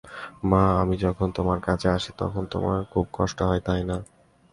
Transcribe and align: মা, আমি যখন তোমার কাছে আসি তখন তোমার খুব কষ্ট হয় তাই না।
মা, 0.43 0.63
আমি 0.81 0.95
যখন 0.97 1.27
তোমার 1.31 1.59
কাছে 1.67 1.87
আসি 1.89 2.11
তখন 2.17 2.43
তোমার 2.45 2.77
খুব 2.91 3.05
কষ্ট 3.13 3.39
হয় 3.41 3.61
তাই 3.61 3.81
না। 3.83 3.97